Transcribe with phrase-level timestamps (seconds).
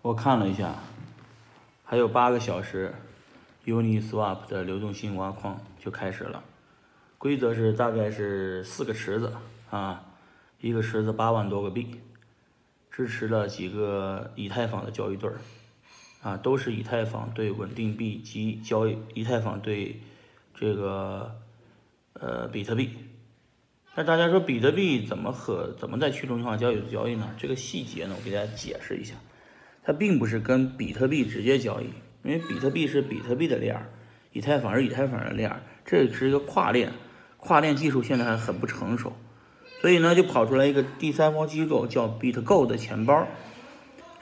[0.00, 0.76] 我看了一下，
[1.84, 2.94] 还有八个小时
[3.66, 6.42] ，Uniswap 的流动性挖矿就开始了。
[7.18, 9.34] 规则是大概是四个池子
[9.70, 10.04] 啊，
[10.60, 12.00] 一个池子八万多个币，
[12.92, 15.38] 支持了几个以太坊的交易对儿
[16.22, 20.00] 啊，都是以太坊对稳定币及交易以太坊对
[20.54, 21.36] 这个
[22.12, 22.96] 呃比特币。
[23.96, 27.28] 那大家说比特币怎么和怎么在去中心化交易所交易呢？
[27.36, 29.16] 这个细节呢，我给大家解释一下。
[29.88, 31.86] 它并不是跟比特币直接交易，
[32.22, 33.88] 因为比特币是比特币的链儿，
[34.34, 36.92] 以太坊是以太坊的链儿，这是一个跨链，
[37.38, 39.14] 跨链技术现在还很不成熟，
[39.80, 43.26] 所以呢就跑出来一个第三方机构叫 BitGo 的钱包，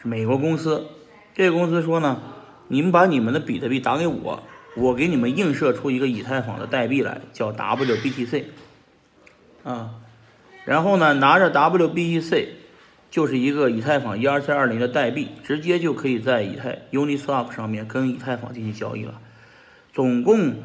[0.00, 0.86] 是美国公司，
[1.34, 2.22] 这个公司说呢，
[2.68, 4.44] 你们把你们的比特币打给我，
[4.76, 8.44] 我给你们映射出一个以太坊的代币来，叫 WBTC，
[9.64, 9.96] 啊，
[10.64, 12.50] 然后呢拿着 WBTC。
[13.10, 19.20] 就是一个以太坊一二三二零的代币，直接就可以在以太 Uniswap 上面跟以太坊进行交易了。
[19.92, 20.56] 总共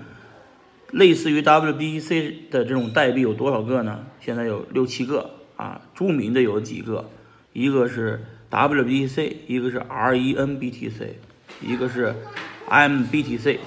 [0.91, 4.05] 类似于 WBTC 的这种代币有多少个呢？
[4.19, 7.09] 现在有六七个啊，著名的有几个，
[7.53, 11.07] 一个是 WBTC，一个是 RENBTC，
[11.61, 12.13] 一个是
[12.67, 13.57] MBTC，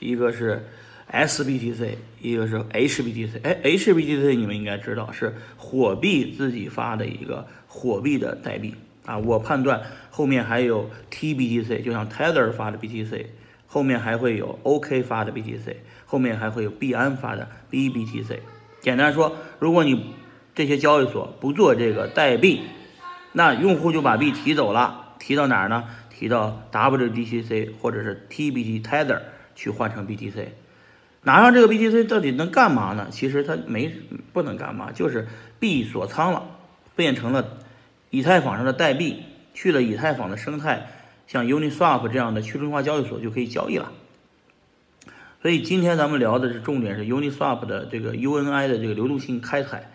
[0.00, 0.66] 一个是
[1.12, 3.40] SBTC，一个是 HBTC。
[3.42, 7.46] 哎，HBTC 你们应该知道是火币自己发的一个。
[7.74, 8.74] 火币的代币
[9.06, 13.24] 啊，我判断后面还有 TBTC，就像 Tether 发的 BTC，
[13.66, 18.40] 后面还会有 OK 发的 BTC，后面还会有币安发的 BBTC。
[18.82, 20.14] 简单说，如果你
[20.54, 22.60] 这些交易所不做这个代币，
[23.32, 25.84] 那用户就把币提走了，提到哪儿呢？
[26.10, 29.22] 提到 WDCC 或者是 TBT Tether
[29.54, 30.48] 去换成 BTC，
[31.22, 33.08] 拿上这个 BTC 到底能干嘛呢？
[33.10, 33.92] 其实它没
[34.32, 35.28] 不能干嘛，就是
[35.60, 36.44] 币锁仓了，
[36.96, 37.58] 变成了。
[38.10, 39.22] 以太坊上的代币
[39.54, 40.86] 去了以太坊的生态，
[41.26, 43.90] 像 Uniswap 这样的去中心化交易所就可以交易了。
[45.40, 49.90] 所以今天咱们聊的是重点是 Uniswap 的这个 UNI 的这个流动性开采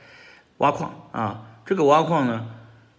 [0.57, 2.49] 挖矿啊，这个挖矿呢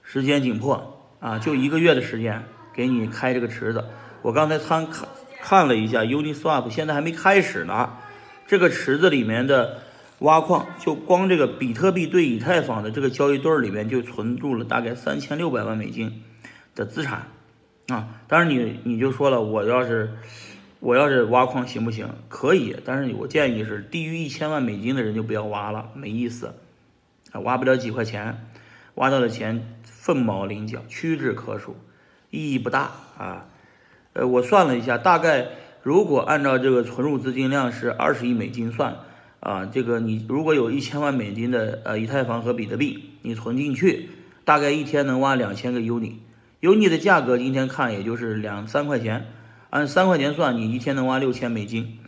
[0.05, 3.87] 时间紧迫啊，就一个月的时间给你开这个池子。
[4.23, 5.09] 我刚才参看
[5.43, 7.97] 看了一下 Uniswap，现在还没开始呢，
[8.49, 9.83] 这个池子里面的。
[10.21, 16.25] 挖矿就光这个比特币对以太坊的这个交易对儿里面就存住了大概三千六百万美金
[16.75, 17.29] 的资产
[17.87, 18.09] 啊！
[18.27, 20.11] 当然你你就说了，我要是
[20.81, 22.09] 我要是挖矿行不行？
[22.29, 26.53] 可以，但是我建议是低于一千万美金的人就不要挖了，没意思
[27.31, 27.39] 啊！
[27.39, 28.45] 挖不了几块钱，
[28.97, 31.77] 挖到的钱凤毛麟角，屈指可数，
[32.31, 33.47] 意义不大啊！
[34.15, 35.47] 呃，我算了一下，大概
[35.83, 38.97] 如果按照这个存入资金量是二十亿美金算。
[39.41, 44.09] 啊，这个你如果有一千万美金的呃以太坊和比特币，你存进去，
[44.45, 49.29] 大概一天能挖两千个 Uni，Uni 的价格今天看也就是两三块钱，
[49.71, 52.01] 按三块钱算，你一天能挖六千美金。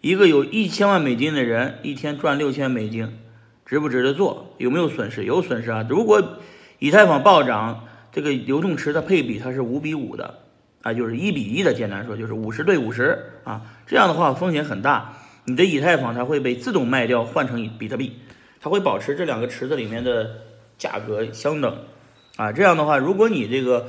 [0.00, 3.16] 一个有一千万美金的人，一天赚六千美金，
[3.64, 4.52] 值不值得做？
[4.58, 5.22] 有没有损失？
[5.24, 5.86] 有损失啊！
[5.88, 6.40] 如果
[6.80, 10.40] 以太坊暴涨，这个流动池的配比它是五比五的
[10.82, 15.14] 啊，就是一比一的，简单说就是五十对五十啊，这样的话风险很大。
[15.44, 18.18] 你的以太坊它会被自动卖掉换成比特币，
[18.60, 20.30] 它会保持这两个池子里面的
[20.78, 21.78] 价格相等，
[22.36, 23.88] 啊，这样的话，如果你这个，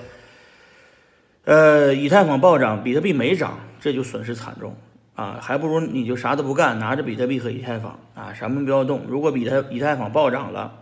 [1.43, 4.75] 呃，以太坊暴涨，比特币没涨，这就损失惨重
[5.13, 9.05] 啊，还不如你就啥都不干，拿着比特币和以太坊啊，什么不要动。
[9.07, 10.73] 如果比特以太坊暴涨了，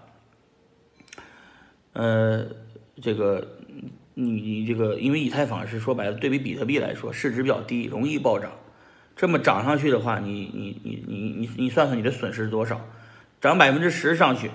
[1.91, 2.45] 呃，
[3.01, 3.45] 这个
[4.13, 8.51] 你你这个，因为以太坊是说白了，对比比特币来说市值比较低，容易暴涨。
[9.16, 12.89] 这么涨上去的话，你你你你你你算算你的损失是多少？
[13.39, 14.51] 涨百分之十上去，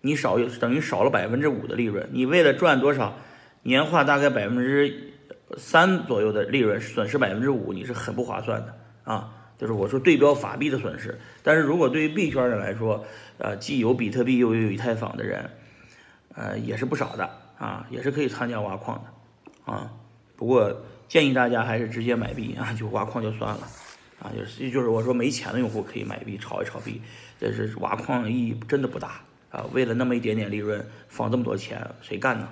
[0.00, 2.08] 你少等于少了百分之五的利润。
[2.12, 3.16] 你为了赚多少
[3.62, 5.12] 年化大概百分之
[5.56, 8.74] 三左右的利润，损失百分之五，你是很不划算的
[9.04, 9.34] 啊！
[9.58, 11.18] 就是我说对标法币的损失。
[11.42, 13.04] 但是如果对于币圈人来说，
[13.38, 15.50] 呃，既有比特币又有以太坊的人，
[16.38, 17.28] 呃，也是不少的
[17.58, 19.90] 啊，也是可以参加挖矿的啊。
[20.36, 20.72] 不过
[21.08, 23.68] 建议大家还是直接买币啊，就挖矿就算了。
[24.20, 27.00] 啊，就是就是我说没钱的用户可以买币炒一炒币，
[27.40, 29.20] 但是挖矿意义真的不大
[29.50, 29.64] 啊！
[29.72, 32.48] 为了那么一点点利润放这么多钱，谁干呢？